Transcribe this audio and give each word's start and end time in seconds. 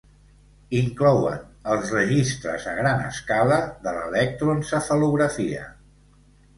Inclouen 0.79 1.43
els 1.75 1.91
registres 1.97 2.67
a 2.73 2.75
gran 2.81 3.05
escala 3.13 3.61
de 3.87 3.97
l'electroencefalografia. 4.01 5.73